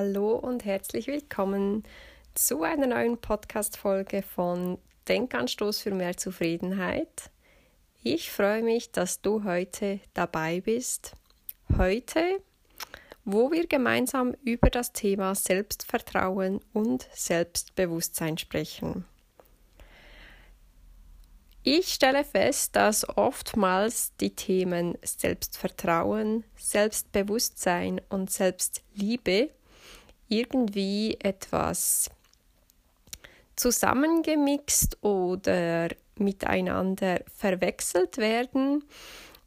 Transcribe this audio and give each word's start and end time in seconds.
Hallo 0.00 0.36
und 0.36 0.64
herzlich 0.64 1.08
willkommen 1.08 1.82
zu 2.32 2.62
einer 2.62 2.86
neuen 2.86 3.18
Podcast-Folge 3.18 4.22
von 4.22 4.78
Denkanstoß 5.08 5.80
für 5.80 5.90
mehr 5.90 6.16
Zufriedenheit. 6.16 7.32
Ich 8.04 8.30
freue 8.30 8.62
mich, 8.62 8.92
dass 8.92 9.22
du 9.22 9.42
heute 9.42 9.98
dabei 10.14 10.60
bist. 10.60 11.14
Heute, 11.76 12.40
wo 13.24 13.50
wir 13.50 13.66
gemeinsam 13.66 14.36
über 14.44 14.70
das 14.70 14.92
Thema 14.92 15.34
Selbstvertrauen 15.34 16.60
und 16.72 17.08
Selbstbewusstsein 17.12 18.38
sprechen. 18.38 19.04
Ich 21.64 21.88
stelle 21.88 22.22
fest, 22.22 22.76
dass 22.76 23.16
oftmals 23.18 24.12
die 24.20 24.30
Themen 24.30 24.96
Selbstvertrauen, 25.02 26.44
Selbstbewusstsein 26.56 28.00
und 28.08 28.30
Selbstliebe 28.30 29.50
irgendwie 30.28 31.16
etwas 31.20 32.10
zusammengemixt 33.56 35.02
oder 35.02 35.88
miteinander 36.16 37.20
verwechselt 37.34 38.18
werden. 38.18 38.84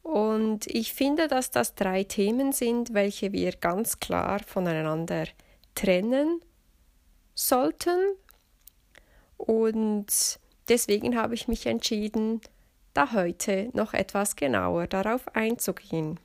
Und 0.03 0.67
ich 0.67 0.93
finde, 0.93 1.27
dass 1.27 1.51
das 1.51 1.75
drei 1.75 2.03
Themen 2.03 2.51
sind, 2.51 2.93
welche 2.93 3.31
wir 3.31 3.51
ganz 3.53 3.99
klar 3.99 4.39
voneinander 4.45 5.25
trennen 5.75 6.41
sollten. 7.35 8.15
Und 9.37 10.39
deswegen 10.67 11.15
habe 11.15 11.35
ich 11.35 11.47
mich 11.47 11.65
entschieden, 11.65 12.41
da 12.93 13.13
heute 13.13 13.69
noch 13.73 13.93
etwas 13.93 14.35
genauer 14.35 14.87
darauf 14.87 15.33
einzugehen. 15.35 16.19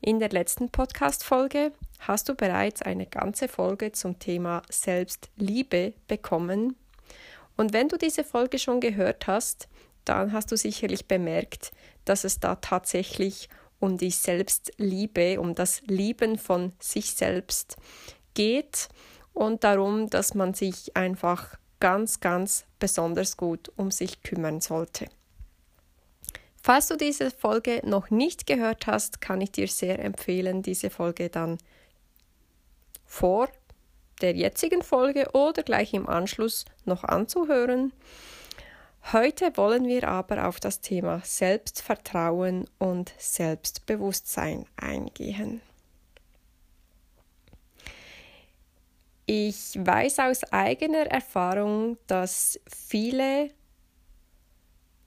In 0.00 0.18
der 0.18 0.30
letzten 0.30 0.70
Podcast-Folge 0.70 1.72
hast 2.00 2.28
du 2.28 2.34
bereits 2.34 2.82
eine 2.82 3.06
ganze 3.06 3.48
Folge 3.48 3.92
zum 3.92 4.18
Thema 4.18 4.62
Selbstliebe 4.70 5.94
bekommen. 6.06 6.76
Und 7.56 7.72
wenn 7.72 7.88
du 7.88 7.96
diese 7.96 8.24
Folge 8.24 8.58
schon 8.58 8.80
gehört 8.80 9.26
hast, 9.26 9.68
dann 10.04 10.32
hast 10.32 10.50
du 10.52 10.56
sicherlich 10.56 11.06
bemerkt, 11.06 11.72
dass 12.04 12.24
es 12.24 12.40
da 12.40 12.56
tatsächlich 12.56 13.48
um 13.80 13.98
die 13.98 14.10
Selbstliebe, 14.10 15.40
um 15.40 15.54
das 15.54 15.82
Lieben 15.82 16.38
von 16.38 16.72
sich 16.80 17.12
selbst 17.12 17.76
geht 18.34 18.88
und 19.32 19.64
darum, 19.64 20.10
dass 20.10 20.34
man 20.34 20.54
sich 20.54 20.96
einfach 20.96 21.56
ganz, 21.80 22.20
ganz 22.20 22.64
besonders 22.78 23.36
gut 23.36 23.70
um 23.76 23.90
sich 23.90 24.22
kümmern 24.22 24.60
sollte. 24.60 25.06
Falls 26.60 26.88
du 26.88 26.96
diese 26.96 27.30
Folge 27.30 27.80
noch 27.84 28.10
nicht 28.10 28.46
gehört 28.46 28.86
hast, 28.86 29.20
kann 29.20 29.40
ich 29.40 29.52
dir 29.52 29.68
sehr 29.68 29.98
empfehlen, 30.04 30.62
diese 30.62 30.90
Folge 30.90 31.28
dann 31.28 31.58
vor 33.08 33.48
der 34.20 34.34
jetzigen 34.34 34.82
Folge 34.82 35.30
oder 35.32 35.64
gleich 35.64 35.94
im 35.94 36.08
Anschluss 36.08 36.66
noch 36.84 37.02
anzuhören. 37.02 37.92
Heute 39.12 39.56
wollen 39.56 39.86
wir 39.86 40.06
aber 40.06 40.46
auf 40.46 40.60
das 40.60 40.80
Thema 40.80 41.20
Selbstvertrauen 41.24 42.68
und 42.78 43.12
Selbstbewusstsein 43.16 44.66
eingehen. 44.76 45.62
Ich 49.24 49.78
weiß 49.78 50.20
aus 50.20 50.44
eigener 50.52 51.06
Erfahrung, 51.06 51.96
dass 52.06 52.60
viele 52.66 53.50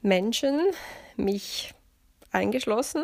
Menschen, 0.01 0.59
mich 1.17 1.73
eingeschlossen, 2.31 3.03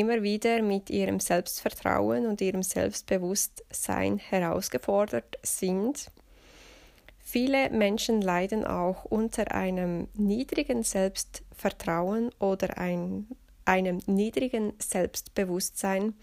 immer 0.00 0.22
wieder 0.22 0.62
mit 0.62 0.88
ihrem 0.88 1.20
Selbstvertrauen 1.20 2.26
und 2.26 2.40
ihrem 2.40 2.62
Selbstbewusstsein 2.62 4.18
herausgefordert 4.18 5.38
sind. 5.42 6.10
Viele 7.18 7.70
Menschen 7.70 8.22
leiden 8.22 8.64
auch 8.66 9.04
unter 9.04 9.52
einem 9.52 10.08
niedrigen 10.14 10.82
Selbstvertrauen 10.82 12.30
oder 12.40 12.78
ein, 12.78 13.28
einem 13.64 14.00
niedrigen 14.06 14.72
Selbstbewusstsein. 14.78 16.14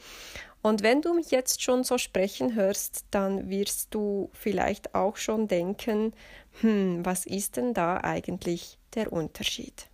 Und 0.62 0.84
wenn 0.84 1.02
du 1.02 1.14
mich 1.14 1.32
jetzt 1.32 1.62
schon 1.62 1.84
so 1.84 1.98
sprechen 1.98 2.56
hörst, 2.56 3.06
dann 3.12 3.50
wirst 3.50 3.94
du 3.94 4.30
vielleicht 4.34 4.96
auch 4.96 5.16
schon 5.16 5.48
denken, 5.48 6.14
hm, 6.62 7.06
was 7.06 7.26
ist 7.26 7.56
denn 7.56 7.74
da 7.74 8.02
eigentlich 8.02 8.78
der 8.96 9.14
Unterschied? 9.14 9.88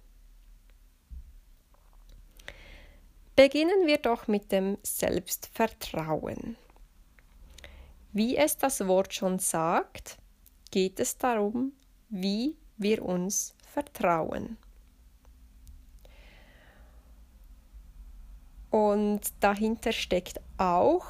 Beginnen 3.36 3.88
wir 3.88 3.98
doch 3.98 4.28
mit 4.28 4.52
dem 4.52 4.78
Selbstvertrauen. 4.84 6.56
Wie 8.12 8.38
es 8.38 8.58
das 8.58 8.88
Wort 8.88 9.14
schon 9.14 9.40
sagt, 9.40 10.18
geht 10.70 11.00
es 11.00 11.18
darum, 11.18 11.74
wie 12.10 12.56
wir 12.78 13.04
uns 13.04 13.56
vertrauen. 13.66 14.58
Und 18.70 19.22
dahinter 19.40 19.92
steckt 19.92 20.40
auch, 20.58 21.08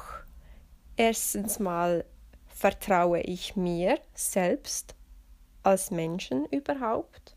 erstens 0.96 1.58
mal 1.58 2.06
vertraue 2.46 3.20
ich 3.20 3.54
mir 3.54 3.98
selbst 4.14 4.94
als 5.62 5.90
Menschen 5.90 6.46
überhaupt 6.46 7.36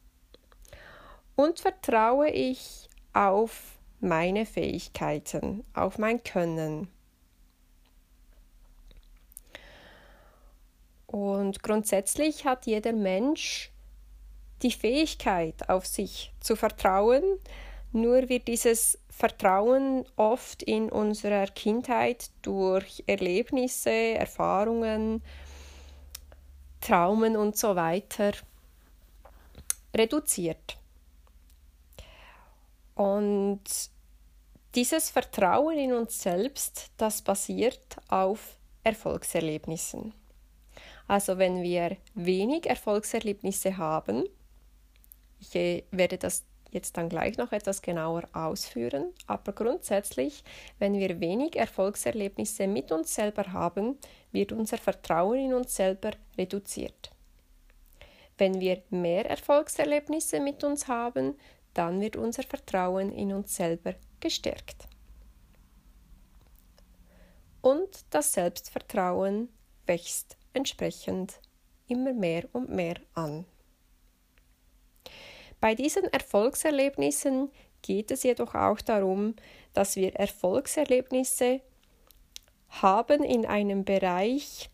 und 1.36 1.60
vertraue 1.60 2.30
ich 2.30 2.90
auf 3.14 3.77
meine 4.00 4.46
Fähigkeiten, 4.46 5.64
auf 5.74 5.98
mein 5.98 6.24
Können. 6.24 6.88
Und 11.08 11.64
grundsätzlich 11.64 12.46
hat 12.46 12.66
jeder 12.66 12.94
Mensch 12.94 13.72
die 14.62 14.72
Fähigkeit, 14.72 15.70
auf 15.70 15.86
sich 15.86 16.34
zu 16.40 16.56
vertrauen, 16.56 17.24
nur 17.94 18.28
wird 18.30 18.48
dieses 18.48 19.00
Vertrauen 19.10 20.06
oft 20.18 20.62
in 20.62 20.90
unserer 20.90 21.48
Kindheit 21.48 22.30
durch 22.42 23.04
Erlebnisse, 23.08 23.90
Erfahrungen, 23.90 25.24
Traumen 26.82 27.38
und 27.38 27.58
so 27.58 27.76
weiter 27.76 28.34
reduziert. 29.96 30.78
Und 32.98 33.62
dieses 34.74 35.12
Vertrauen 35.12 35.78
in 35.78 35.94
uns 35.94 36.20
selbst, 36.20 36.90
das 36.98 37.22
basiert 37.22 37.98
auf 38.10 38.58
Erfolgserlebnissen. 38.84 40.14
Also 41.08 41.38
wenn 41.38 41.62
wir 41.62 41.98
wenig 42.16 42.68
Erfolgserlebnisse 42.68 43.78
haben, 43.78 44.24
ich 45.40 45.56
äh, 45.56 45.84
werde 45.92 46.18
das 46.18 46.44
jetzt 46.72 46.98
dann 46.98 47.08
gleich 47.08 47.38
noch 47.38 47.52
etwas 47.52 47.84
genauer 47.84 48.24
ausführen, 48.34 49.14
aber 49.28 49.54
grundsätzlich, 49.54 50.44
wenn 50.80 50.96
wir 50.96 51.20
wenig 51.20 51.56
Erfolgserlebnisse 51.56 52.66
mit 52.66 52.92
uns 52.92 53.14
selber 53.14 53.54
haben, 53.54 54.00
wird 54.32 54.52
unser 54.52 54.80
Vertrauen 54.80 55.38
in 55.38 55.54
uns 55.54 55.76
selber 55.76 56.12
reduziert. 56.36 57.12
Wenn 58.40 58.60
wir 58.60 58.82
mehr 58.90 59.30
Erfolgserlebnisse 59.30 60.40
mit 60.40 60.64
uns 60.64 60.88
haben, 60.88 61.36
dann 61.78 62.02
wird 62.02 62.16
unser 62.16 62.44
Vertrauen 62.44 63.12
in 63.12 63.32
uns 63.32 63.56
selber 63.56 63.94
gestärkt. 64.20 64.88
Und 67.62 68.06
das 68.10 68.34
Selbstvertrauen 68.34 69.50
wächst 69.86 70.38
entsprechend 70.54 71.40
immer 71.88 72.14
mehr 72.14 72.48
und 72.54 72.70
mehr 72.70 72.96
an. 73.14 73.46
Bei 75.60 75.76
diesen 75.76 76.06
Erfolgserlebnissen 76.06 77.52
geht 77.82 78.12
es 78.12 78.24
jedoch 78.24 78.56
auch 78.56 78.82
darum, 78.82 79.36
dass 79.74 79.96
wir 79.96 80.16
Erfolgserlebnisse 80.16 81.62
haben 82.70 83.24
in 83.24 83.46
einem 83.46 83.86
Bereich, 83.86 84.70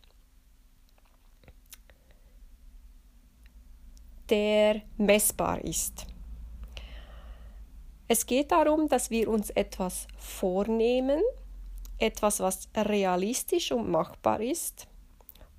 der 4.29 4.81
messbar 4.97 5.61
ist. 5.63 6.12
Es 8.07 8.25
geht 8.25 8.51
darum, 8.51 8.87
dass 8.87 9.09
wir 9.09 9.29
uns 9.29 9.49
etwas 9.49 10.07
vornehmen, 10.17 11.21
etwas, 11.97 12.39
was 12.39 12.69
realistisch 12.75 13.71
und 13.71 13.89
machbar 13.89 14.41
ist, 14.41 14.87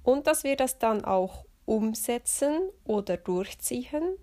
und 0.02 0.26
dass 0.26 0.44
wir 0.44 0.56
das 0.56 0.78
dann 0.78 1.04
auch 1.04 1.44
umsetzen 1.64 2.70
oder 2.84 3.16
durchziehen 3.16 4.18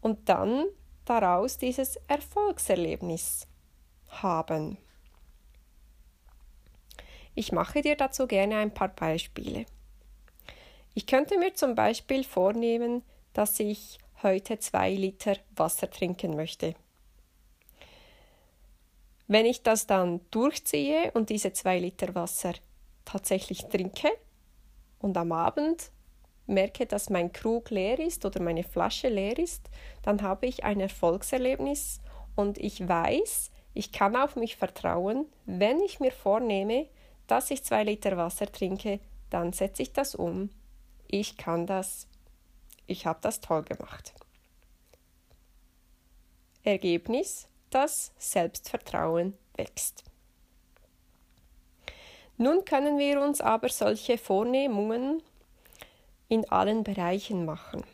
und 0.00 0.28
dann 0.28 0.66
daraus 1.04 1.56
dieses 1.56 1.96
Erfolgserlebnis 2.08 3.46
haben. 4.08 4.76
Ich 7.34 7.52
mache 7.52 7.82
dir 7.82 7.96
dazu 7.96 8.26
gerne 8.26 8.56
ein 8.56 8.72
paar 8.72 8.88
Beispiele. 8.88 9.66
Ich 10.94 11.06
könnte 11.06 11.38
mir 11.38 11.54
zum 11.54 11.74
Beispiel 11.74 12.24
vornehmen, 12.24 13.02
dass 13.32 13.60
ich 13.60 13.98
heute 14.22 14.58
zwei 14.58 14.94
Liter 14.94 15.36
Wasser 15.54 15.90
trinken 15.90 16.36
möchte. 16.36 16.74
Wenn 19.28 19.46
ich 19.46 19.62
das 19.62 19.86
dann 19.86 20.20
durchziehe 20.30 21.10
und 21.12 21.30
diese 21.30 21.52
zwei 21.52 21.78
Liter 21.78 22.14
Wasser 22.14 22.52
tatsächlich 23.04 23.66
trinke 23.66 24.08
und 24.98 25.16
am 25.16 25.32
Abend 25.32 25.90
merke, 26.46 26.86
dass 26.86 27.10
mein 27.10 27.32
Krug 27.32 27.70
leer 27.70 27.98
ist 27.98 28.24
oder 28.24 28.40
meine 28.40 28.62
Flasche 28.62 29.08
leer 29.08 29.38
ist, 29.38 29.68
dann 30.02 30.22
habe 30.22 30.46
ich 30.46 30.64
ein 30.64 30.80
Erfolgserlebnis 30.80 32.00
und 32.36 32.58
ich 32.58 32.86
weiß, 32.86 33.50
ich 33.74 33.92
kann 33.92 34.16
auf 34.16 34.36
mich 34.36 34.56
vertrauen, 34.56 35.26
wenn 35.44 35.80
ich 35.80 36.00
mir 36.00 36.12
vornehme, 36.12 36.88
dass 37.26 37.50
ich 37.50 37.64
zwei 37.64 37.82
Liter 37.82 38.16
Wasser 38.16 38.50
trinke, 38.50 39.00
dann 39.30 39.52
setze 39.52 39.82
ich 39.82 39.92
das 39.92 40.14
um. 40.14 40.50
Ich 41.08 41.36
kann 41.36 41.66
das. 41.66 42.06
Ich 42.86 43.06
habe 43.06 43.18
das 43.20 43.40
toll 43.40 43.64
gemacht. 43.64 44.14
Ergebnis, 46.62 47.48
das 47.76 48.10
Selbstvertrauen 48.16 49.36
wächst. 49.54 50.02
Nun 52.38 52.64
können 52.64 52.98
wir 52.98 53.20
uns 53.20 53.42
aber 53.42 53.68
solche 53.68 54.16
Vornehmungen 54.16 55.22
in 56.28 56.48
allen 56.50 56.84
Bereichen 56.84 57.44
machen. 57.44 57.84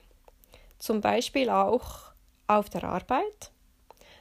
Zum 0.79 1.01
Beispiel 1.01 1.51
auch 1.51 2.13
auf 2.47 2.71
der 2.71 2.85
Arbeit. 2.85 3.51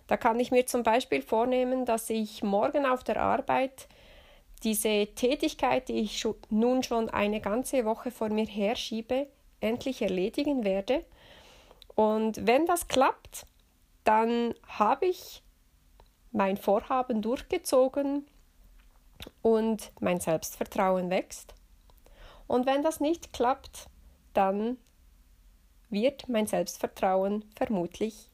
Da 0.07 0.17
kann 0.17 0.39
ich 0.39 0.49
mir 0.49 0.65
zum 0.65 0.81
Beispiel 0.81 1.21
vornehmen, 1.21 1.85
dass 1.85 2.09
ich 2.09 2.41
morgen 2.41 2.87
auf 2.87 3.03
der 3.03 3.21
Arbeit 3.21 3.87
diese 4.63 5.07
Tätigkeit, 5.13 5.89
die 5.89 5.99
ich 5.99 6.25
nun 6.49 6.81
schon 6.81 7.07
eine 7.07 7.39
ganze 7.39 7.85
Woche 7.85 8.09
vor 8.09 8.29
mir 8.29 8.47
herschiebe, 8.47 9.27
endlich 9.59 10.01
erledigen 10.01 10.63
werde. 10.63 11.05
Und 11.93 12.47
wenn 12.47 12.65
das 12.65 12.87
klappt, 12.87 13.45
dann 14.03 14.55
habe 14.67 15.05
ich 15.05 15.43
mein 16.31 16.57
Vorhaben 16.57 17.21
durchgezogen 17.21 18.25
und 19.41 19.91
mein 19.99 20.19
Selbstvertrauen 20.19 21.09
wächst. 21.09 21.53
Und 22.47 22.65
wenn 22.65 22.83
das 22.83 22.99
nicht 22.99 23.33
klappt, 23.33 23.87
dann 24.33 24.77
wird 25.89 26.29
mein 26.29 26.47
Selbstvertrauen 26.47 27.45
vermutlich 27.55 28.29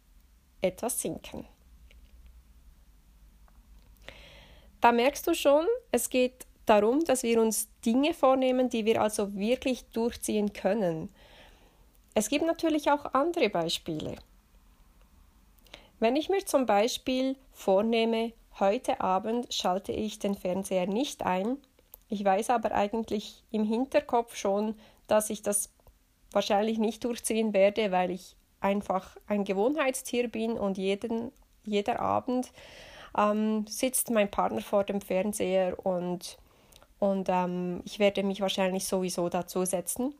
etwas 0.61 1.01
sinken. 1.01 1.45
Da 4.81 4.91
merkst 4.91 5.25
du 5.25 5.33
schon, 5.33 5.65
es 5.91 6.09
geht 6.09 6.45
darum, 6.65 7.03
dass 7.03 7.23
wir 7.23 7.41
uns 7.41 7.67
Dinge 7.85 8.13
vornehmen, 8.13 8.69
die 8.69 8.85
wir 8.85 9.01
also 9.01 9.35
wirklich 9.35 9.85
durchziehen 9.89 10.53
können. 10.53 11.09
Es 12.13 12.29
gibt 12.29 12.45
natürlich 12.45 12.91
auch 12.91 13.13
andere 13.13 13.49
Beispiele. 13.49 14.15
Wenn 15.99 16.15
ich 16.15 16.29
mir 16.29 16.45
zum 16.45 16.67
Beispiel 16.67 17.35
vornehme, 17.51 18.33
heute 18.59 19.01
Abend 19.01 19.51
schalte 19.51 19.91
ich 19.91 20.19
den 20.19 20.35
Fernseher 20.35 20.85
nicht 20.85 21.23
ein, 21.23 21.57
ich 22.09 22.23
weiß 22.23 22.51
aber 22.51 22.71
eigentlich 22.71 23.43
im 23.51 23.63
Hinterkopf 23.63 24.35
schon, 24.35 24.75
dass 25.07 25.29
ich 25.29 25.41
das 25.41 25.73
wahrscheinlich 26.31 26.77
nicht 26.77 27.03
durchziehen 27.03 27.53
werde, 27.53 27.91
weil 27.91 28.11
ich 28.11 28.35
einfach 28.59 29.17
ein 29.27 29.43
Gewohnheitstier 29.43 30.27
bin 30.27 30.57
und 30.57 30.77
jeden, 30.77 31.31
jeder 31.63 31.99
Abend 31.99 32.51
ähm, 33.17 33.65
sitzt 33.67 34.11
mein 34.11 34.29
Partner 34.29 34.61
vor 34.61 34.83
dem 34.83 35.01
Fernseher 35.01 35.83
und, 35.85 36.37
und 36.99 37.27
ähm, 37.29 37.81
ich 37.85 37.99
werde 37.99 38.23
mich 38.23 38.39
wahrscheinlich 38.41 38.85
sowieso 38.85 39.29
dazu 39.29 39.65
setzen, 39.65 40.13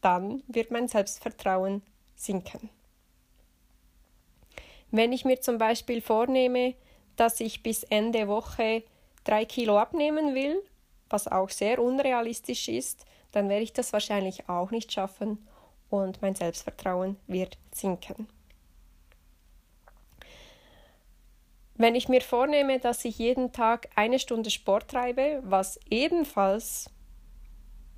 dann 0.00 0.42
wird 0.46 0.70
mein 0.70 0.88
Selbstvertrauen 0.88 1.82
sinken. 2.14 2.70
Wenn 4.90 5.12
ich 5.12 5.24
mir 5.24 5.40
zum 5.40 5.58
Beispiel 5.58 6.00
vornehme, 6.00 6.74
dass 7.16 7.40
ich 7.40 7.62
bis 7.62 7.82
Ende 7.84 8.28
Woche 8.28 8.82
drei 9.24 9.44
Kilo 9.44 9.78
abnehmen 9.78 10.34
will, 10.34 10.62
was 11.08 11.28
auch 11.28 11.50
sehr 11.50 11.80
unrealistisch 11.80 12.68
ist, 12.68 13.04
dann 13.32 13.48
werde 13.48 13.62
ich 13.62 13.72
das 13.72 13.92
wahrscheinlich 13.92 14.48
auch 14.48 14.70
nicht 14.70 14.92
schaffen 14.92 15.46
und 15.90 16.22
mein 16.22 16.34
Selbstvertrauen 16.34 17.16
wird 17.26 17.58
sinken. 17.72 18.28
Wenn 21.74 21.94
ich 21.94 22.08
mir 22.08 22.22
vornehme, 22.22 22.78
dass 22.80 23.04
ich 23.04 23.18
jeden 23.18 23.52
Tag 23.52 23.90
eine 23.96 24.18
Stunde 24.18 24.50
Sport 24.50 24.88
treibe, 24.88 25.42
was 25.44 25.78
ebenfalls 25.90 26.90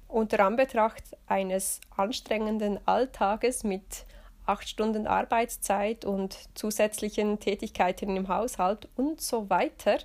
unter 0.09 0.41
Anbetracht 0.45 1.05
eines 1.27 1.81
anstrengenden 1.97 2.81
Alltages 2.87 3.63
mit 3.63 4.05
acht 4.49 4.69
Stunden 4.69 5.07
Arbeitszeit 5.07 6.05
und 6.05 6.37
zusätzlichen 6.55 7.39
Tätigkeiten 7.41 8.17
im 8.17 8.29
Haushalt 8.29 8.89
und 8.97 9.21
so 9.21 9.51
weiter 9.51 9.99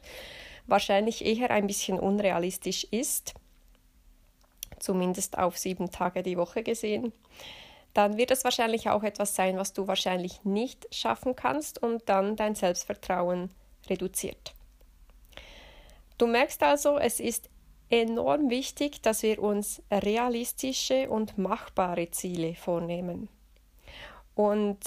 wahrscheinlich 0.67 1.25
eher 1.25 1.51
ein 1.51 1.67
bisschen 1.67 1.99
unrealistisch 1.99 2.85
ist, 2.85 3.33
zumindest 4.79 5.37
auf 5.37 5.57
sieben 5.57 5.91
Tage 5.91 6.23
die 6.23 6.37
Woche 6.37 6.63
gesehen, 6.63 7.13
dann 7.93 8.17
wird 8.17 8.31
es 8.31 8.43
wahrscheinlich 8.43 8.89
auch 8.89 9.03
etwas 9.03 9.35
sein, 9.35 9.57
was 9.57 9.73
du 9.73 9.87
wahrscheinlich 9.87 10.43
nicht 10.43 10.87
schaffen 10.93 11.35
kannst 11.35 11.81
und 11.81 12.07
dann 12.09 12.35
dein 12.35 12.55
Selbstvertrauen 12.55 13.51
reduziert. 13.87 14.53
Du 16.17 16.27
merkst 16.27 16.63
also, 16.63 16.97
es 16.97 17.19
ist 17.19 17.49
enorm 17.89 18.49
wichtig, 18.49 19.01
dass 19.01 19.21
wir 19.23 19.41
uns 19.41 19.81
realistische 19.91 21.09
und 21.09 21.37
machbare 21.37 22.09
Ziele 22.09 22.55
vornehmen. 22.55 23.29
Und 24.35 24.79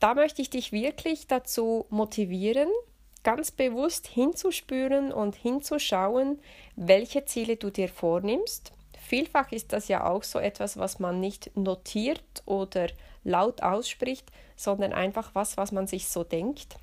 da 0.00 0.14
möchte 0.14 0.42
ich 0.42 0.50
dich 0.50 0.72
wirklich 0.72 1.26
dazu 1.26 1.86
motivieren, 1.90 2.68
ganz 3.24 3.50
bewusst 3.50 4.06
hinzuspüren 4.06 5.12
und 5.12 5.34
hinzuschauen, 5.34 6.40
welche 6.76 7.24
Ziele 7.24 7.56
du 7.56 7.70
dir 7.70 7.88
vornimmst. 7.88 8.72
Vielfach 8.98 9.52
ist 9.52 9.72
das 9.72 9.88
ja 9.88 10.06
auch 10.06 10.22
so 10.22 10.38
etwas, 10.38 10.76
was 10.76 10.98
man 10.98 11.18
nicht 11.18 11.56
notiert 11.56 12.42
oder 12.44 12.88
laut 13.24 13.62
ausspricht, 13.62 14.30
sondern 14.56 14.92
einfach 14.92 15.34
was, 15.34 15.56
was 15.56 15.72
man 15.72 15.86
sich 15.86 16.08
so 16.08 16.24
denkt. 16.24 16.76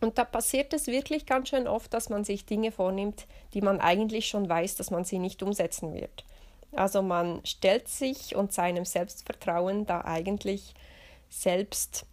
Und 0.00 0.18
da 0.18 0.24
passiert 0.24 0.72
es 0.72 0.86
wirklich 0.86 1.26
ganz 1.26 1.48
schön 1.48 1.68
oft, 1.68 1.92
dass 1.92 2.08
man 2.08 2.24
sich 2.24 2.46
Dinge 2.46 2.72
vornimmt, 2.72 3.26
die 3.52 3.60
man 3.60 3.80
eigentlich 3.80 4.28
schon 4.28 4.48
weiß, 4.48 4.76
dass 4.76 4.90
man 4.90 5.04
sie 5.04 5.18
nicht 5.18 5.42
umsetzen 5.42 5.92
wird. 5.92 6.24
Also 6.72 7.02
man 7.02 7.44
stellt 7.44 7.88
sich 7.88 8.36
und 8.36 8.52
seinem 8.52 8.84
Selbstvertrauen 8.84 9.86
da 9.86 10.02
eigentlich 10.02 10.74
selbst 11.28 12.06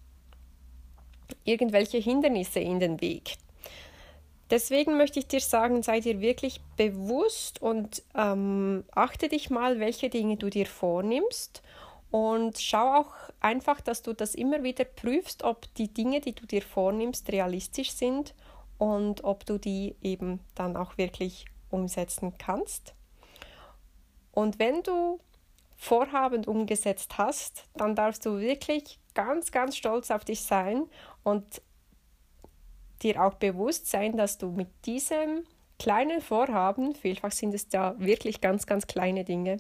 irgendwelche 1.43 1.97
Hindernisse 1.97 2.59
in 2.59 2.79
den 2.79 3.01
Weg. 3.01 3.37
Deswegen 4.49 4.95
möchte 4.95 5.19
ich 5.19 5.27
dir 5.27 5.41
sagen, 5.41 5.83
sei 5.83 5.99
dir 5.99 6.21
wirklich 6.21 6.61
bewusst 6.77 7.61
und 7.61 8.01
ähm, 8.15 8.85
achte 8.91 9.27
dich 9.27 9.49
mal, 9.49 9.79
welche 9.79 10.09
Dinge 10.09 10.37
du 10.37 10.49
dir 10.49 10.65
vornimmst 10.65 11.61
und 12.11 12.57
schau 12.57 13.01
auch 13.01 13.13
einfach, 13.41 13.81
dass 13.81 14.01
du 14.01 14.13
das 14.13 14.35
immer 14.35 14.63
wieder 14.63 14.85
prüfst, 14.85 15.43
ob 15.43 15.73
die 15.75 15.93
Dinge, 15.93 16.21
die 16.21 16.33
du 16.33 16.45
dir 16.45 16.61
vornimmst, 16.61 17.29
realistisch 17.31 17.91
sind 17.91 18.33
und 18.77 19.23
ob 19.25 19.45
du 19.45 19.57
die 19.57 19.95
eben 20.01 20.39
dann 20.55 20.77
auch 20.77 20.97
wirklich 20.97 21.45
umsetzen 21.69 22.33
kannst. 22.37 22.93
Und 24.37 24.59
wenn 24.59 24.83
du 24.83 25.19
Vorhaben 25.77 26.45
umgesetzt 26.45 27.17
hast, 27.17 27.65
dann 27.73 27.95
darfst 27.95 28.23
du 28.23 28.39
wirklich 28.39 28.99
ganz, 29.15 29.51
ganz 29.51 29.75
stolz 29.75 30.11
auf 30.11 30.25
dich 30.25 30.41
sein 30.41 30.83
und 31.23 31.59
dir 33.01 33.23
auch 33.23 33.33
bewusst 33.33 33.87
sein, 33.87 34.15
dass 34.15 34.37
du 34.37 34.51
mit 34.51 34.67
diesem 34.85 35.43
kleinen 35.79 36.21
Vorhaben, 36.21 36.93
vielfach 36.93 37.31
sind 37.31 37.51
es 37.55 37.67
da 37.67 37.95
wirklich 37.97 38.39
ganz, 38.39 38.67
ganz 38.67 38.85
kleine 38.85 39.23
Dinge, 39.23 39.57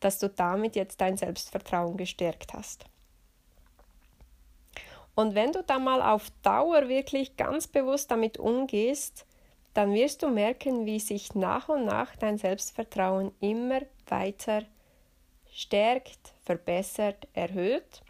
dass 0.00 0.18
du 0.18 0.28
damit 0.28 0.76
jetzt 0.76 1.00
dein 1.00 1.16
Selbstvertrauen 1.16 1.96
gestärkt 1.96 2.52
hast. 2.52 2.84
Und 5.14 5.34
wenn 5.34 5.52
du 5.52 5.62
dann 5.62 5.84
mal 5.84 6.02
auf 6.02 6.28
Dauer 6.42 6.86
wirklich 6.90 7.38
ganz 7.38 7.66
bewusst 7.66 8.10
damit 8.10 8.36
umgehst, 8.36 9.24
dann 9.74 9.94
wirst 9.94 10.22
du 10.22 10.28
merken, 10.28 10.86
wie 10.86 11.00
sich 11.00 11.34
nach 11.34 11.68
und 11.68 11.84
nach 11.84 12.14
dein 12.16 12.38
Selbstvertrauen 12.38 13.32
immer 13.40 13.80
weiter 14.06 14.64
stärkt, 15.50 16.34
verbessert, 16.44 17.28
erhöht. 17.32 18.02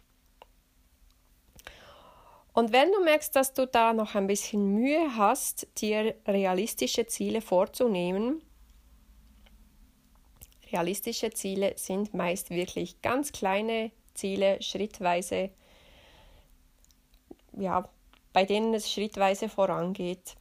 Und 2.53 2.71
wenn 2.71 2.91
du 2.91 3.03
merkst, 3.03 3.35
dass 3.35 3.53
du 3.53 3.65
da 3.65 3.93
noch 3.93 4.15
ein 4.15 4.27
bisschen 4.27 4.75
Mühe 4.75 5.15
hast, 5.17 5.67
dir 5.81 6.15
realistische 6.27 7.07
Ziele 7.07 7.41
vorzunehmen, 7.41 8.43
realistische 10.71 11.31
Ziele 11.31 11.73
sind 11.77 12.13
meist 12.13 12.49
wirklich 12.49 13.01
ganz 13.01 13.31
kleine 13.31 13.91
Ziele, 14.13 14.61
schrittweise, 14.61 15.49
ja, 17.57 17.89
bei 18.33 18.45
denen 18.45 18.73
es 18.73 18.91
schrittweise 18.91 19.49
vorangeht. 19.49 20.35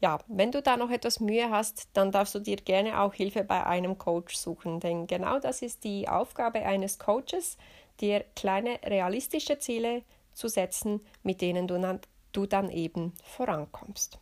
Ja, 0.00 0.18
wenn 0.28 0.50
du 0.50 0.62
da 0.62 0.78
noch 0.78 0.90
etwas 0.90 1.20
Mühe 1.20 1.50
hast, 1.50 1.88
dann 1.92 2.10
darfst 2.10 2.34
du 2.34 2.38
dir 2.38 2.56
gerne 2.56 3.00
auch 3.00 3.12
Hilfe 3.12 3.44
bei 3.44 3.66
einem 3.66 3.98
Coach 3.98 4.34
suchen, 4.34 4.80
denn 4.80 5.06
genau 5.06 5.38
das 5.38 5.60
ist 5.60 5.84
die 5.84 6.08
Aufgabe 6.08 6.60
eines 6.60 6.98
Coaches, 6.98 7.58
dir 8.00 8.24
kleine 8.34 8.80
realistische 8.82 9.58
Ziele 9.58 10.02
zu 10.32 10.48
setzen, 10.48 11.00
mit 11.22 11.42
denen 11.42 11.68
du 11.68 11.78
dann, 11.78 12.00
du 12.32 12.46
dann 12.46 12.70
eben 12.70 13.12
vorankommst. 13.24 14.18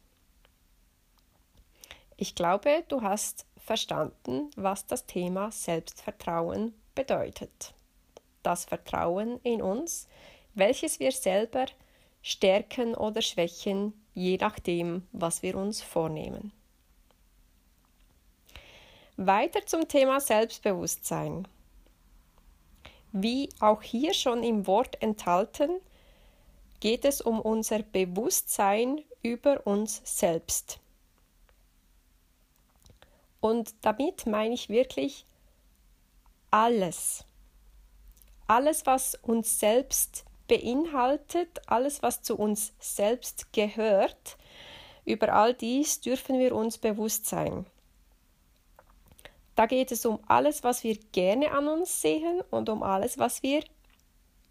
Ich 2.17 2.35
glaube, 2.35 2.83
du 2.89 3.03
hast 3.03 3.47
verstanden, 3.57 4.51
was 4.57 4.87
das 4.87 5.07
Thema 5.07 5.53
Selbstvertrauen 5.53 6.75
bedeutet. 6.97 7.75
Das 8.43 8.65
Vertrauen 8.65 9.39
in 9.45 9.63
uns, 9.63 10.09
welches 10.55 10.99
wir 10.99 11.13
selber 11.13 11.67
stärken 12.29 12.95
oder 12.95 13.23
schwächen, 13.23 13.95
je 14.13 14.37
nachdem, 14.37 15.03
was 15.13 15.43
wir 15.43 15.57
uns 15.57 15.81
vornehmen. 15.81 16.53
Weiter 19.17 19.65
zum 19.65 19.89
Thema 19.89 20.21
Selbstbewusstsein. 20.21 21.49
Wie 23.13 23.49
auch 23.61 23.81
hier 23.81 24.13
schon 24.13 24.43
im 24.43 24.67
Wort 24.67 25.01
enthalten, 25.01 25.81
geht 26.81 27.07
es 27.07 27.23
um 27.23 27.41
unser 27.41 27.79
Bewusstsein 27.79 29.01
über 29.23 29.67
uns 29.67 30.03
selbst. 30.05 30.81
Und 33.41 33.75
damit 33.81 34.27
meine 34.27 34.53
ich 34.53 34.69
wirklich 34.69 35.25
alles. 36.51 37.25
Alles, 38.47 38.85
was 38.85 39.15
uns 39.15 39.59
selbst 39.59 40.27
beinhaltet, 40.49 41.61
alles, 41.67 42.03
was 42.03 42.23
zu 42.23 42.37
uns 42.37 42.73
selbst 42.81 43.53
gehört, 43.53 44.37
über 45.05 45.33
all 45.33 45.55
dies 45.55 46.01
dürfen 46.01 46.39
wir 46.39 46.55
uns 46.55 46.79
bewusst 46.79 47.27
sein. 47.27 47.67
Da 49.55 49.67
geht 49.67 49.91
es 49.91 50.05
um 50.07 50.21
alles, 50.29 50.63
was 50.63 50.85
wir 50.85 50.97
gerne 51.13 51.51
an 51.53 51.69
uns 51.69 52.01
sehen 52.01 52.43
und 52.51 52.69
um 52.69 52.83
alles, 52.83 53.19
was 53.19 53.43
wir 53.43 53.65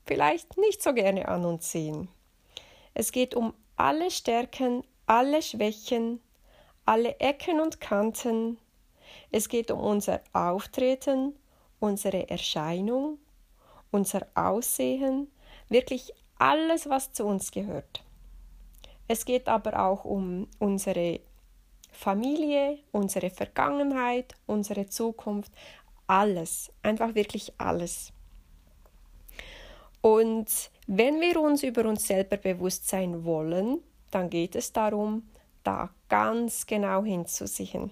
vielleicht 0.05 0.57
nicht 0.57 0.81
so 0.81 0.93
gerne 0.93 1.27
an 1.27 1.45
uns 1.45 1.71
sehen. 1.71 2.09
Es 2.93 3.11
geht 3.11 3.35
um 3.35 3.53
alle 3.75 4.09
Stärken, 4.09 4.83
alle 5.05 5.41
Schwächen, 5.41 6.19
alle 6.85 7.19
Ecken 7.19 7.59
und 7.61 7.79
Kanten. 7.79 8.57
Es 9.31 9.49
geht 9.49 9.71
um 9.71 9.79
unser 9.79 10.21
Auftreten, 10.33 11.35
unsere 11.79 12.29
Erscheinung, 12.29 13.19
unser 13.91 14.25
Aussehen, 14.35 15.29
wirklich 15.69 16.11
alles, 16.37 16.89
was 16.89 17.13
zu 17.13 17.25
uns 17.25 17.51
gehört. 17.51 18.03
Es 19.07 19.25
geht 19.25 19.47
aber 19.47 19.79
auch 19.79 20.05
um 20.05 20.47
unsere 20.59 21.19
Familie, 21.91 22.79
unsere 22.91 23.29
Vergangenheit, 23.29 24.35
unsere 24.45 24.87
Zukunft, 24.87 25.51
alles, 26.05 26.71
einfach 26.83 27.15
wirklich 27.15 27.53
alles. 27.57 28.11
Und 30.01 30.69
wenn 30.85 31.19
wir 31.19 31.41
uns 31.41 31.63
über 31.63 31.85
uns 31.85 32.07
selber 32.07 32.37
bewusst 32.37 32.87
sein 32.87 33.25
wollen, 33.25 33.79
dann 34.11 34.29
geht 34.29 34.55
es 34.55 34.71
darum, 34.71 35.27
da 35.63 35.89
ganz 36.07 36.65
genau 36.65 37.03
hinzusehen. 37.03 37.91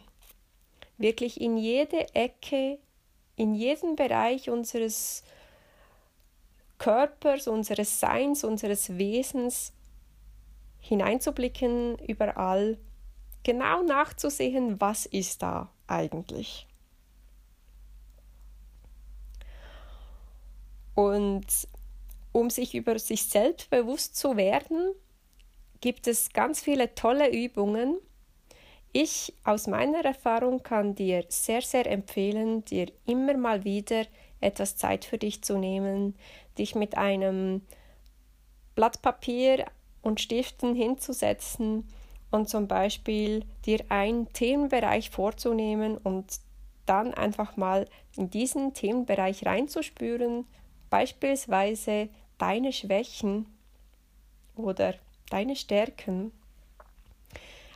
Wirklich 0.97 1.41
in 1.41 1.57
jede 1.57 2.13
Ecke, 2.13 2.79
in 3.35 3.53
jeden 3.53 3.97
Bereich 3.97 4.49
unseres 4.49 5.23
Körpers, 6.85 7.47
unseres 7.47 7.99
Seins, 7.99 8.43
unseres 8.43 8.95
Wesens 8.95 9.73
hineinzublicken, 10.77 11.97
überall 11.97 12.77
genau 13.41 13.81
nachzusehen, 13.81 14.79
was 14.79 15.07
ist 15.07 15.41
da 15.41 15.71
eigentlich. 15.87 16.67
Und 20.93 21.47
um 22.31 22.51
sich 22.51 22.75
über 22.75 22.99
sich 22.99 23.23
selbst 23.23 23.71
bewusst 23.71 24.15
zu 24.15 24.37
werden, 24.37 24.93
gibt 25.81 26.05
es 26.05 26.33
ganz 26.33 26.61
viele 26.61 26.93
tolle 26.93 27.31
Übungen. 27.31 27.97
Ich 28.91 29.33
aus 29.43 29.65
meiner 29.65 30.05
Erfahrung 30.05 30.61
kann 30.61 30.93
dir 30.93 31.25
sehr, 31.29 31.63
sehr 31.63 31.87
empfehlen, 31.87 32.63
dir 32.63 32.91
immer 33.07 33.35
mal 33.35 33.63
wieder 33.63 34.05
etwas 34.39 34.77
Zeit 34.77 35.05
für 35.05 35.17
dich 35.17 35.41
zu 35.41 35.57
nehmen, 35.57 36.15
dich 36.57 36.75
mit 36.75 36.97
einem 36.97 37.61
Blatt 38.75 39.01
Papier 39.01 39.65
und 40.01 40.21
Stiften 40.21 40.75
hinzusetzen 40.75 41.87
und 42.31 42.49
zum 42.49 42.67
Beispiel 42.67 43.45
dir 43.65 43.83
einen 43.89 44.31
Themenbereich 44.33 45.09
vorzunehmen 45.09 45.97
und 45.97 46.39
dann 46.85 47.13
einfach 47.13 47.57
mal 47.57 47.87
in 48.15 48.29
diesen 48.29 48.73
Themenbereich 48.73 49.45
reinzuspüren, 49.45 50.45
beispielsweise 50.89 52.09
deine 52.37 52.73
Schwächen 52.73 53.47
oder 54.55 54.93
deine 55.29 55.55
Stärken. 55.55 56.31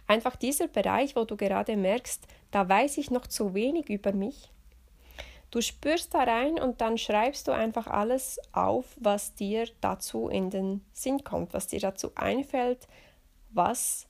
Einfach 0.07 0.35
dieser 0.35 0.67
Bereich, 0.67 1.15
wo 1.15 1.23
du 1.23 1.37
gerade 1.37 1.75
merkst, 1.77 2.27
da 2.51 2.67
weiß 2.67 2.97
ich 2.97 3.11
noch 3.11 3.27
zu 3.27 3.53
wenig 3.53 3.89
über 3.89 4.11
mich. 4.11 4.49
Du 5.51 5.61
spürst 5.61 6.13
da 6.13 6.23
rein 6.23 6.59
und 6.59 6.79
dann 6.81 6.97
schreibst 6.97 7.47
du 7.47 7.51
einfach 7.51 7.87
alles 7.87 8.39
auf, 8.51 8.85
was 8.99 9.33
dir 9.33 9.67
dazu 9.81 10.27
in 10.27 10.51
den 10.51 10.85
Sinn 10.93 11.23
kommt, 11.23 11.53
was 11.53 11.67
dir 11.67 11.79
dazu 11.79 12.11
einfällt, 12.15 12.87
was 13.49 14.07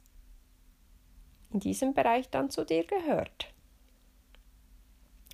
in 1.52 1.62
diesem 1.62 1.94
Bereich 1.94 2.30
dann 2.30 2.50
zu 2.50 2.66
dir 2.66 2.84
gehört. 2.84 3.54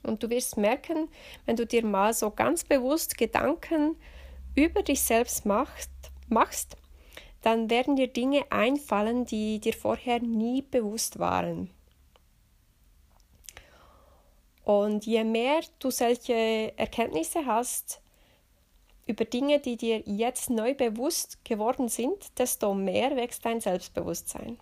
Und 0.03 0.21
du 0.21 0.29
wirst 0.29 0.57
merken, 0.57 1.09
wenn 1.45 1.55
du 1.55 1.65
dir 1.65 1.83
mal 1.83 2.13
so 2.13 2.29
ganz 2.29 2.63
bewusst 2.63 3.17
Gedanken 3.17 3.97
über 4.53 4.83
dich 4.83 5.01
selbst 5.01 5.45
machst, 5.45 5.89
machst, 6.27 6.77
dann 7.41 7.69
werden 7.69 7.95
dir 7.95 8.07
Dinge 8.07 8.43
einfallen, 8.51 9.25
die 9.25 9.59
dir 9.59 9.73
vorher 9.73 10.19
nie 10.19 10.61
bewusst 10.61 11.19
waren. 11.19 11.71
Und 14.65 15.05
je 15.05 15.23
mehr 15.23 15.61
du 15.79 15.91
solche 15.91 16.73
Erkenntnisse 16.77 17.45
hast 17.45 18.01
über 19.05 19.23
Dinge, 19.23 19.59
die 19.59 19.77
dir 19.77 19.99
jetzt 20.05 20.49
neu 20.49 20.73
bewusst 20.73 21.45
geworden 21.45 21.87
sind, 21.87 22.37
desto 22.37 22.73
mehr 22.73 23.15
wächst 23.15 23.45
dein 23.45 23.61
Selbstbewusstsein. 23.61 24.59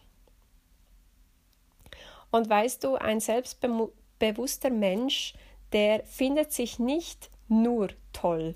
Und 2.29 2.49
weißt 2.49 2.83
du, 2.83 2.95
ein 2.95 3.19
selbstbewusster 3.19 4.69
Mensch, 4.69 5.33
der 5.71 6.03
findet 6.03 6.51
sich 6.51 6.77
nicht 6.77 7.31
nur 7.47 7.89
toll, 8.11 8.55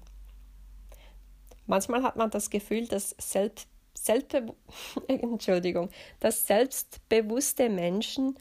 Manchmal 1.67 2.01
hat 2.01 2.15
man 2.15 2.31
das 2.31 2.49
Gefühl, 2.49 2.87
dass 2.87 3.13
selbst, 3.19 3.67
selbstbe 3.93 4.55
Entschuldigung, 5.07 5.89
dass 6.21 6.47
selbstbewusste 6.47 7.69
Menschen 7.69 8.39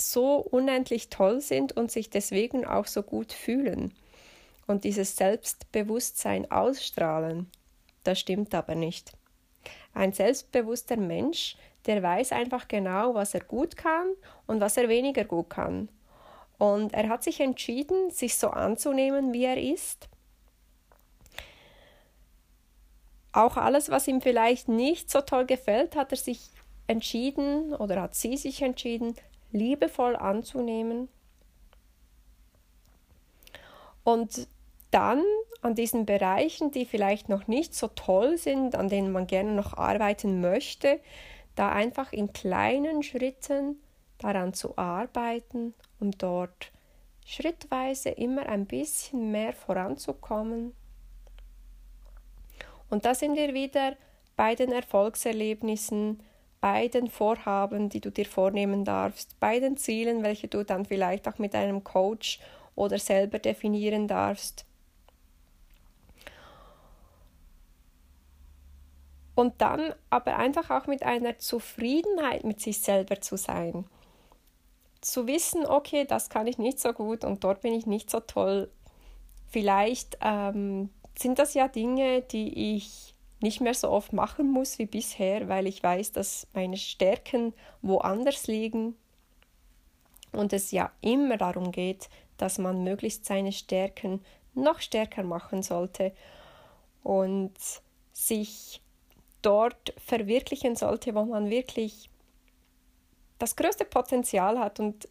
so 0.00 0.36
unendlich 0.36 1.08
toll 1.08 1.40
sind 1.40 1.76
und 1.76 1.90
sich 1.90 2.10
deswegen 2.10 2.64
auch 2.64 2.86
so 2.86 3.02
gut 3.02 3.32
fühlen 3.32 3.94
und 4.66 4.84
dieses 4.84 5.16
Selbstbewusstsein 5.16 6.50
ausstrahlen. 6.50 7.50
Das 8.04 8.18
stimmt 8.18 8.54
aber 8.54 8.74
nicht. 8.74 9.12
Ein 9.94 10.12
selbstbewusster 10.12 10.96
Mensch, 10.96 11.56
der 11.86 12.02
weiß 12.02 12.32
einfach 12.32 12.68
genau, 12.68 13.14
was 13.14 13.34
er 13.34 13.40
gut 13.40 13.76
kann 13.76 14.06
und 14.46 14.60
was 14.60 14.76
er 14.76 14.88
weniger 14.88 15.24
gut 15.24 15.50
kann. 15.50 15.88
Und 16.58 16.92
er 16.94 17.08
hat 17.08 17.22
sich 17.22 17.40
entschieden, 17.40 18.10
sich 18.10 18.36
so 18.36 18.50
anzunehmen, 18.50 19.32
wie 19.32 19.44
er 19.44 19.60
ist 19.60 20.08
auch 23.32 23.56
alles, 23.56 23.90
was 23.90 24.08
ihm 24.08 24.20
vielleicht 24.20 24.68
nicht 24.68 25.10
so 25.10 25.20
toll 25.20 25.46
gefällt, 25.46 25.96
hat 25.96 26.12
er 26.12 26.18
sich 26.18 26.50
entschieden 26.86 27.72
oder 27.74 28.02
hat 28.02 28.14
sie 28.14 28.36
sich 28.36 28.62
entschieden, 28.62 29.14
liebevoll 29.52 30.16
anzunehmen. 30.16 31.08
Und 34.04 34.48
dann 34.90 35.22
an 35.62 35.74
diesen 35.74 36.06
Bereichen, 36.06 36.70
die 36.70 36.86
vielleicht 36.86 37.28
noch 37.28 37.46
nicht 37.46 37.74
so 37.74 37.88
toll 37.88 38.38
sind, 38.38 38.74
an 38.74 38.88
denen 38.88 39.12
man 39.12 39.26
gerne 39.26 39.52
noch 39.52 39.76
arbeiten 39.76 40.40
möchte, 40.40 41.00
da 41.54 41.70
einfach 41.70 42.12
in 42.12 42.32
kleinen 42.32 43.02
Schritten 43.02 43.76
daran 44.18 44.54
zu 44.54 44.76
arbeiten, 44.78 45.74
um 46.00 46.12
dort 46.12 46.72
schrittweise 47.24 48.08
immer 48.10 48.46
ein 48.46 48.66
bisschen 48.66 49.30
mehr 49.30 49.52
voranzukommen 49.52 50.72
und 52.90 53.04
da 53.04 53.14
sind 53.14 53.36
wir 53.36 53.54
wieder 53.54 53.96
bei 54.36 54.54
den 54.54 54.72
Erfolgserlebnissen, 54.72 56.22
bei 56.60 56.88
den 56.88 57.08
Vorhaben, 57.08 57.88
die 57.88 58.00
du 58.00 58.10
dir 58.10 58.26
vornehmen 58.26 58.84
darfst, 58.84 59.38
bei 59.40 59.60
den 59.60 59.76
Zielen, 59.76 60.22
welche 60.22 60.48
du 60.48 60.64
dann 60.64 60.84
vielleicht 60.84 61.26
auch 61.26 61.38
mit 61.38 61.54
einem 61.54 61.84
Coach 61.84 62.40
oder 62.74 62.98
selber 62.98 63.38
definieren 63.38 64.08
darfst. 64.08 64.66
Und 69.34 69.60
dann 69.62 69.94
aber 70.10 70.36
einfach 70.36 70.68
auch 70.70 70.86
mit 70.86 71.02
einer 71.02 71.38
Zufriedenheit 71.38 72.44
mit 72.44 72.60
sich 72.60 72.80
selber 72.80 73.22
zu 73.22 73.38
sein. 73.38 73.86
Zu 75.00 75.26
wissen, 75.26 75.64
okay, 75.64 76.04
das 76.04 76.28
kann 76.28 76.46
ich 76.46 76.58
nicht 76.58 76.78
so 76.78 76.92
gut 76.92 77.24
und 77.24 77.42
dort 77.42 77.62
bin 77.62 77.72
ich 77.72 77.86
nicht 77.86 78.10
so 78.10 78.20
toll. 78.20 78.70
Vielleicht 79.48 80.18
ähm, 80.20 80.90
sind 81.18 81.38
das 81.38 81.54
ja 81.54 81.68
Dinge, 81.68 82.20
die 82.20 82.76
ich 82.76 83.14
nicht 83.40 83.60
mehr 83.60 83.74
so 83.74 83.90
oft 83.90 84.12
machen 84.12 84.50
muss 84.50 84.78
wie 84.78 84.86
bisher, 84.86 85.48
weil 85.48 85.66
ich 85.66 85.82
weiß, 85.82 86.12
dass 86.12 86.46
meine 86.52 86.76
Stärken 86.76 87.54
woanders 87.82 88.46
liegen. 88.46 88.96
und 90.32 90.52
es 90.52 90.70
ja 90.70 90.92
immer 91.00 91.36
darum 91.38 91.72
geht, 91.72 92.08
dass 92.36 92.58
man 92.58 92.84
möglichst 92.84 93.24
seine 93.24 93.50
Stärken 93.50 94.24
noch 94.54 94.80
stärker 94.80 95.24
machen 95.24 95.62
sollte 95.62 96.12
und 97.02 97.52
sich 98.12 98.80
dort 99.42 99.92
verwirklichen 99.98 100.76
sollte, 100.76 101.14
wo 101.14 101.24
man 101.24 101.50
wirklich 101.50 102.10
das 103.38 103.56
größte 103.56 103.84
Potenzial 103.84 104.58
hat 104.58 104.78
und 104.78 105.08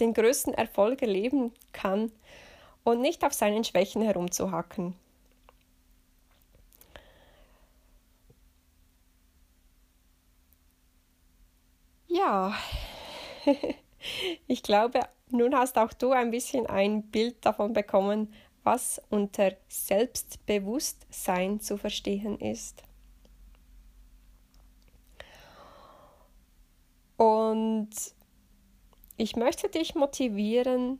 den 0.00 0.14
größten 0.14 0.54
Erfolg 0.54 1.02
erleben 1.02 1.52
kann 1.72 2.12
und 2.84 3.00
nicht 3.00 3.24
auf 3.24 3.32
seinen 3.32 3.64
Schwächen 3.64 4.02
herumzuhacken. 4.02 4.94
Ja, 12.14 12.54
ich 14.46 14.62
glaube, 14.62 15.00
nun 15.30 15.54
hast 15.56 15.78
auch 15.78 15.94
du 15.94 16.10
ein 16.10 16.30
bisschen 16.30 16.66
ein 16.66 17.04
Bild 17.04 17.46
davon 17.46 17.72
bekommen, 17.72 18.34
was 18.64 19.00
unter 19.08 19.52
Selbstbewusstsein 19.68 21.60
zu 21.60 21.78
verstehen 21.78 22.38
ist. 22.38 22.82
Und 27.16 27.88
ich 29.16 29.34
möchte 29.36 29.70
dich 29.70 29.94
motivieren, 29.94 30.98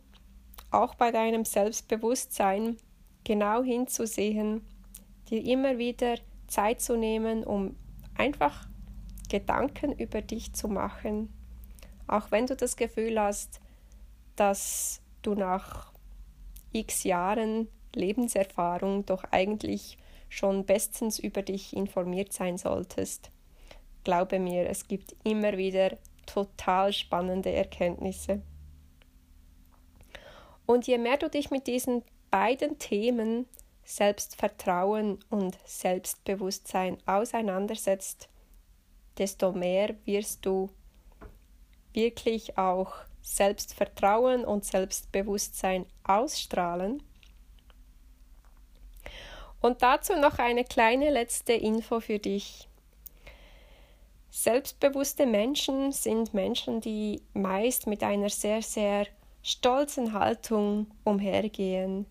auch 0.70 0.94
bei 0.94 1.10
deinem 1.10 1.44
Selbstbewusstsein 1.44 2.78
genau 3.24 3.62
hinzusehen, 3.62 4.66
dir 5.28 5.44
immer 5.44 5.76
wieder 5.76 6.14
Zeit 6.46 6.80
zu 6.80 6.96
nehmen, 6.96 7.44
um 7.44 7.76
einfach 8.16 8.66
Gedanken 9.32 9.92
über 9.92 10.20
dich 10.20 10.52
zu 10.52 10.68
machen, 10.68 11.32
auch 12.06 12.30
wenn 12.30 12.46
du 12.46 12.54
das 12.54 12.76
Gefühl 12.76 13.18
hast, 13.18 13.62
dass 14.36 15.00
du 15.22 15.34
nach 15.34 15.90
x 16.72 17.04
Jahren 17.04 17.68
Lebenserfahrung 17.94 19.06
doch 19.06 19.24
eigentlich 19.30 19.96
schon 20.28 20.66
bestens 20.66 21.18
über 21.18 21.40
dich 21.40 21.74
informiert 21.74 22.34
sein 22.34 22.58
solltest. 22.58 23.30
Glaube 24.04 24.38
mir, 24.38 24.68
es 24.68 24.86
gibt 24.86 25.16
immer 25.24 25.56
wieder 25.56 25.96
total 26.26 26.92
spannende 26.92 27.52
Erkenntnisse. 27.52 28.42
Und 30.66 30.86
je 30.86 30.98
mehr 30.98 31.16
du 31.16 31.30
dich 31.30 31.50
mit 31.50 31.66
diesen 31.66 32.02
beiden 32.30 32.78
Themen 32.78 33.46
Selbstvertrauen 33.84 35.20
und 35.30 35.58
Selbstbewusstsein 35.64 36.98
auseinandersetzt, 37.06 38.28
desto 39.18 39.52
mehr 39.52 39.94
wirst 40.04 40.44
du 40.46 40.70
wirklich 41.92 42.58
auch 42.58 42.94
Selbstvertrauen 43.20 44.44
und 44.44 44.64
Selbstbewusstsein 44.64 45.86
ausstrahlen. 46.04 47.02
Und 49.60 49.82
dazu 49.82 50.14
noch 50.16 50.38
eine 50.38 50.64
kleine 50.64 51.10
letzte 51.10 51.52
Info 51.52 52.00
für 52.00 52.18
dich. 52.18 52.68
Selbstbewusste 54.30 55.26
Menschen 55.26 55.92
sind 55.92 56.34
Menschen, 56.34 56.80
die 56.80 57.22
meist 57.32 57.86
mit 57.86 58.02
einer 58.02 58.30
sehr, 58.30 58.62
sehr 58.62 59.06
stolzen 59.42 60.14
Haltung 60.14 60.86
umhergehen, 61.04 62.06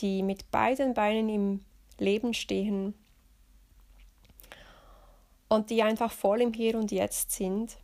die 0.00 0.22
mit 0.22 0.50
beiden 0.50 0.94
Beinen 0.94 1.28
im 1.28 1.64
Leben 1.98 2.32
stehen 2.32 2.94
und 5.54 5.70
die 5.70 5.82
einfach 5.82 6.12
voll 6.12 6.40
im 6.40 6.52
Hier 6.52 6.76
und 6.76 6.92
Jetzt 6.92 7.30
sind. 7.30 7.76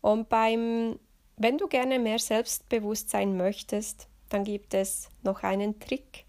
Und 0.00 0.28
beim, 0.28 0.98
wenn 1.36 1.58
du 1.58 1.66
gerne 1.66 1.98
mehr 1.98 2.18
Selbstbewusstsein 2.18 3.36
möchtest, 3.36 4.08
dann 4.28 4.44
gibt 4.44 4.74
es 4.74 5.08
noch 5.22 5.42
einen 5.42 5.80
Trick. 5.80 6.24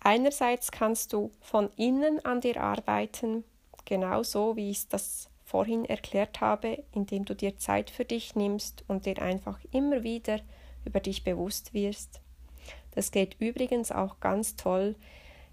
Einerseits 0.00 0.70
kannst 0.70 1.12
du 1.12 1.30
von 1.40 1.70
innen 1.76 2.24
an 2.24 2.40
dir 2.40 2.60
arbeiten, 2.60 3.44
genauso 3.84 4.56
wie 4.56 4.70
ich 4.70 4.88
das 4.88 5.28
vorhin 5.44 5.84
erklärt 5.84 6.40
habe, 6.40 6.84
indem 6.92 7.24
du 7.24 7.34
dir 7.34 7.56
Zeit 7.56 7.90
für 7.90 8.04
dich 8.04 8.34
nimmst 8.34 8.84
und 8.88 9.06
dir 9.06 9.20
einfach 9.22 9.58
immer 9.72 10.02
wieder 10.02 10.40
über 10.84 11.00
dich 11.00 11.24
bewusst 11.24 11.72
wirst. 11.72 12.20
Das 12.92 13.10
geht 13.10 13.36
übrigens 13.40 13.92
auch 13.92 14.20
ganz 14.20 14.56
toll, 14.56 14.96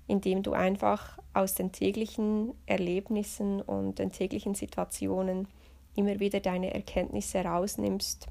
indem 0.08 0.44
du 0.44 0.54
einfach 0.54 1.18
aus 1.34 1.56
den 1.56 1.72
täglichen 1.72 2.54
Erlebnissen 2.66 3.62
und 3.62 4.00
den 4.00 4.12
täglichen 4.12 4.56
Situationen 4.56 5.48
immer 5.96 6.20
wieder 6.20 6.40
deine 6.40 6.74
Erkenntnisse 6.74 7.40
rausnimmst 7.40 8.28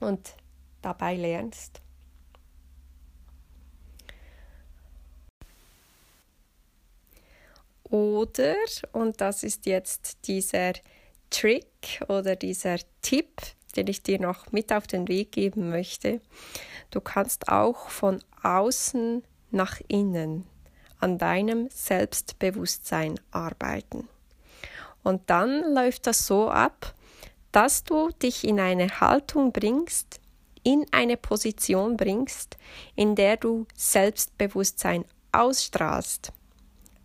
und 0.00 0.34
dabei 0.82 1.16
lernst. 1.16 1.80
Oder, 7.84 8.54
und 8.92 9.20
das 9.20 9.42
ist 9.42 9.66
jetzt 9.66 10.28
dieser 10.28 10.74
Trick 11.28 12.02
oder 12.08 12.36
dieser 12.36 12.76
Tipp, 13.02 13.40
den 13.76 13.88
ich 13.88 14.02
dir 14.02 14.20
noch 14.20 14.52
mit 14.52 14.72
auf 14.72 14.86
den 14.86 15.08
Weg 15.08 15.32
geben 15.32 15.70
möchte, 15.70 16.20
du 16.90 17.00
kannst 17.00 17.48
auch 17.48 17.88
von 17.88 18.22
außen 18.42 19.24
nach 19.50 19.80
innen 19.88 20.46
an 21.00 21.18
deinem 21.18 21.68
Selbstbewusstsein 21.70 23.18
arbeiten. 23.30 24.08
Und 25.02 25.28
dann 25.30 25.74
läuft 25.74 26.06
das 26.06 26.26
so 26.26 26.50
ab, 26.50 26.94
dass 27.52 27.84
du 27.84 28.10
dich 28.22 28.46
in 28.46 28.60
eine 28.60 29.00
Haltung 29.00 29.52
bringst, 29.52 30.20
in 30.62 30.86
eine 30.92 31.16
Position 31.16 31.96
bringst, 31.96 32.58
in 32.94 33.16
der 33.16 33.36
du 33.36 33.66
Selbstbewusstsein 33.74 35.04
ausstrahlst. 35.32 36.32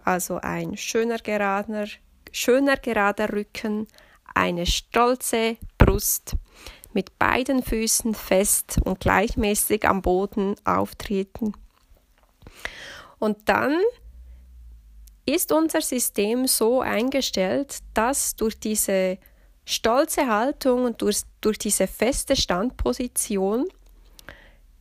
Also 0.03 0.37
ein 0.37 0.77
schöner 0.77 1.17
gerader, 1.17 1.87
schöner 2.31 2.77
gerader 2.77 3.31
Rücken, 3.31 3.87
eine 4.33 4.65
stolze 4.65 5.57
Brust, 5.77 6.35
mit 6.93 7.17
beiden 7.17 7.63
Füßen 7.63 8.13
fest 8.13 8.79
und 8.83 8.99
gleichmäßig 8.99 9.87
am 9.87 10.01
Boden 10.01 10.55
auftreten 10.65 11.53
und 13.19 13.37
dann 13.49 13.79
ist 15.25 15.51
unser 15.51 15.81
System 15.81 16.47
so 16.47 16.81
eingestellt, 16.81 17.79
dass 17.93 18.35
durch 18.35 18.59
diese 18.59 19.17
stolze 19.65 20.27
Haltung 20.27 20.83
und 20.83 21.01
durch, 21.01 21.21
durch 21.41 21.57
diese 21.57 21.87
feste 21.87 22.35
Standposition 22.35 23.67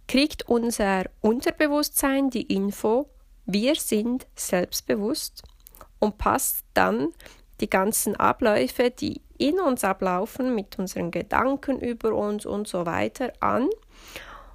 kriegt 0.07 0.47
unser 0.49 1.05
Unterbewusstsein 1.23 2.29
die 2.29 2.43
Info, 2.43 3.09
wir 3.47 3.75
sind 3.75 4.27
selbstbewusst 4.37 5.43
und 5.99 6.19
passt 6.19 6.65
dann 6.75 7.09
die 7.61 7.71
ganzen 7.71 8.17
Abläufe, 8.17 8.91
die 8.91 9.23
in 9.39 9.59
uns 9.59 9.85
ablaufen, 9.85 10.55
mit 10.55 10.79
unseren 10.79 11.11
Gedanken 11.11 11.81
über 11.81 12.15
uns 12.15 12.45
und 12.45 12.69
so 12.69 12.85
weiter 12.87 13.33
an. 13.41 13.69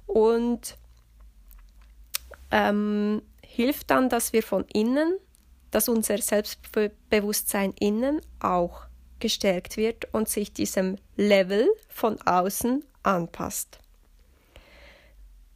Und 0.06 0.76
ähm, 2.50 3.22
hilft 3.52 3.90
dann, 3.90 4.08
dass 4.08 4.32
wir 4.32 4.42
von 4.42 4.64
innen, 4.72 5.18
dass 5.72 5.88
unser 5.88 6.18
Selbstbewusstsein 6.18 7.74
innen 7.80 8.20
auch 8.38 8.82
gestärkt 9.18 9.76
wird 9.76 10.06
und 10.14 10.28
sich 10.28 10.52
diesem 10.52 10.96
Level 11.16 11.68
von 11.88 12.20
außen 12.22 12.84
anpasst. 13.02 13.78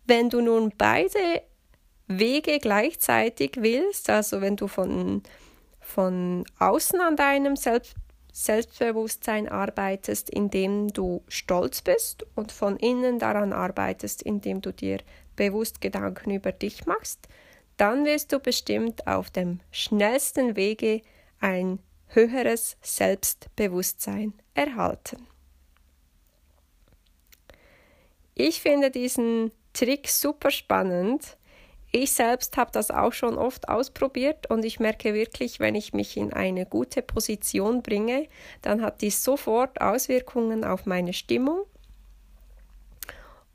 Wenn 0.07 0.29
du 0.29 0.41
nun 0.41 0.73
beide 0.77 1.43
Wege 2.09 2.59
gleichzeitig 2.59 3.53
willst, 3.59 4.11
also 4.11 4.41
wenn 4.41 4.57
du 4.57 4.67
von, 4.67 5.23
von 5.81 6.45
außen 6.59 7.01
an 7.01 7.17
deinem 7.17 7.57
Selbst, 7.57 7.95
Selbstbewusstsein 8.33 9.49
arbeitest, 9.49 10.29
indem 10.29 10.89
du 10.89 11.23
stolz 11.29 11.81
bist 11.83 12.27
und 12.35 12.51
von 12.51 12.77
innen 12.79 13.21
daran 13.21 13.53
arbeitest, 13.53 14.23
indem 14.23 14.61
du 14.61 14.73
dir 14.73 14.99
bewusst 15.37 15.81
Gedanken 15.81 16.33
über 16.33 16.51
dich 16.51 16.85
machst, 16.85 17.29
dann 17.77 18.05
wirst 18.05 18.33
du 18.33 18.39
bestimmt 18.39 19.07
auf 19.07 19.31
dem 19.31 19.61
schnellsten 19.71 20.57
Wege 20.57 21.03
ein 21.41 21.79
höheres 22.09 22.77
Selbstbewusstsein 22.83 24.35
erhalten. 24.55 25.27
Ich 28.35 28.61
finde 28.61 28.91
diesen 28.91 29.53
Trick 29.73 30.09
super 30.09 30.51
spannend. 30.51 31.37
Ich 31.93 32.13
selbst 32.13 32.57
habe 32.57 32.73
das 32.73 32.91
auch 32.91 33.13
schon 33.13 33.39
oft 33.39 33.69
ausprobiert 33.69 34.51
und 34.51 34.65
ich 34.65 34.81
merke 34.81 35.15
wirklich, 35.15 35.61
wenn 35.61 35.77
ich 35.77 35.93
mich 35.93 36.17
in 36.17 36.33
eine 36.33 36.67
gute 36.67 37.03
Position 37.03 37.83
bringe, 37.83 38.27
dann 38.63 38.83
hat 38.83 39.01
dies 39.01 39.23
sofort 39.23 39.81
Auswirkungen 39.81 40.65
auf 40.65 40.87
meine 40.87 41.13
Stimmung 41.13 41.67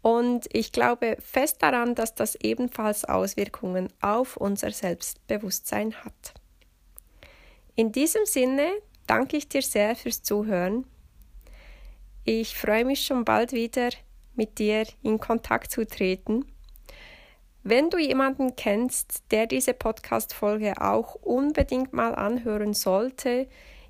und 0.02 0.48
ich 0.54 0.72
glaube 0.72 1.18
fest 1.20 1.62
daran, 1.62 1.96
dass 1.96 2.16
das 2.16 2.36
ebenfalls 2.36 3.06
Auswirkungen 3.06 3.90
auf 4.02 4.38
unser 4.38 4.72
Selbstbewusstsein 4.72 5.94
hat. 6.04 6.34
In 7.76 7.92
diesem 7.92 8.26
Sinne 8.26 8.70
danke 9.08 9.38
ich 9.38 9.50
dir 9.50 9.62
sehr 9.62 9.96
fürs 9.96 10.24
Zuhören. 10.24 10.86
Ich 12.24 12.56
freue 12.56 12.86
mich 12.86 13.06
schon 13.06 13.26
bald 13.26 13.54
wieder 13.54 13.90
mit 14.36 14.60
dir 14.60 14.86
in 15.02 15.20
Kontakt 15.20 15.72
zu 15.72 15.86
treten. 15.86 16.46
Wenn 17.64 17.90
du 17.90 17.98
jemanden 17.98 18.56
kennst, 18.56 19.24
der 19.32 19.48
diese 19.48 19.74
Podcast-Folge 19.74 20.82
auch 20.82 21.16
unbedingt 21.16 21.92
mal 21.92 22.16
anhören 22.16 22.74
sollte, 22.74 23.48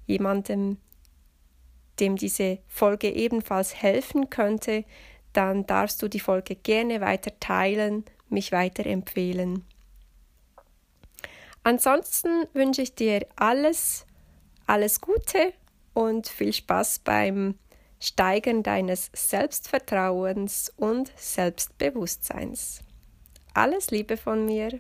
jemandem, 0.08 0.78
dem 2.00 2.16
diese 2.16 2.60
Folge 2.68 3.12
ebenfalls 3.12 3.76
helfen 3.76 4.30
könnte, 4.30 4.86
dann 5.34 5.66
darfst 5.66 6.02
du 6.02 6.08
die 6.08 6.20
Folge 6.20 6.56
gerne 6.56 7.02
weiter 7.02 7.32
teilen, 7.40 8.06
mich 8.30 8.52
weiterempfehlen. 8.52 9.66
Ansonsten 11.64 12.46
wünsche 12.54 12.82
ich 12.82 12.96
dir 12.96 13.26
alles, 13.36 14.06
alles 14.66 15.02
Gute 15.02 15.54
und 15.94 16.28
viel 16.28 16.54
Spaß 16.54 17.00
beim 17.00 17.56
Steigern 18.00 18.64
deines 18.64 19.12
Selbstvertrauens 19.14 20.72
und 20.78 21.12
Selbstbewusstseins. 21.18 22.82
Alles 23.54 23.92
Liebe 23.92 24.16
von 24.16 24.46
mir. 24.46 24.80